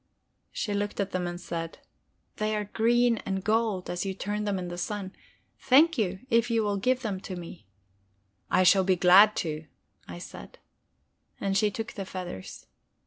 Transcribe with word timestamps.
She 0.51 0.73
looked 0.73 0.99
at 0.99 1.11
them 1.11 1.27
and 1.27 1.39
said: 1.39 1.77
"They 2.37 2.55
are 2.55 2.63
green 2.65 3.17
and 3.17 3.43
gold, 3.43 3.87
as 3.87 4.03
you 4.03 4.15
turn 4.15 4.45
them 4.45 4.57
in 4.57 4.67
the 4.67 4.75
sun. 4.79 5.15
Thank 5.59 5.95
you, 5.95 6.21
if 6.27 6.49
you 6.49 6.63
will 6.63 6.77
give 6.77 7.03
me 7.03 7.19
them." 7.19 7.57
"I 8.49 8.63
should 8.63 8.87
be 8.87 8.95
glad 8.95 9.35
to," 9.45 9.67
I 10.07 10.17
said. 10.17 10.57
And 11.39 11.55
she 11.55 11.69
took 11.69 11.93
the 11.93 12.05
feathers. 12.07 12.65